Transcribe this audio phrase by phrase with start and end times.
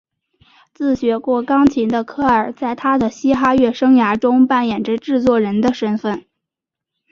[0.73, 6.25] 自学过钢琴的科尔在他的嘻哈乐生涯中扮演着制作人的身份。